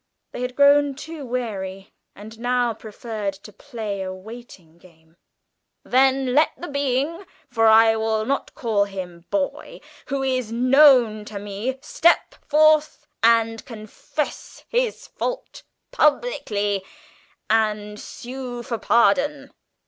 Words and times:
They 0.31 0.41
had 0.41 0.55
grown 0.55 0.95
too 0.95 1.23
wary, 1.27 1.93
and 2.15 2.39
now 2.39 2.73
preferred 2.73 3.35
to 3.35 3.53
play 3.53 4.01
a 4.01 4.11
waiting 4.11 4.79
game. 4.79 5.15
"Then 5.83 6.33
let 6.33 6.49
the 6.57 6.67
being 6.69 7.23
for 7.51 7.67
I 7.67 7.95
will 7.97 8.25
not 8.25 8.55
call 8.55 8.85
him 8.85 9.25
boy 9.29 9.79
who 10.07 10.23
is 10.23 10.51
known 10.51 11.23
to 11.25 11.37
me, 11.37 11.77
step 11.83 12.33
forth 12.47 13.05
and 13.21 13.63
confess 13.63 14.65
his 14.69 15.05
fault 15.05 15.61
publicly, 15.91 16.83
and 17.47 17.99
sue 17.99 18.63
for 18.63 18.79
pardon!" 18.79 19.53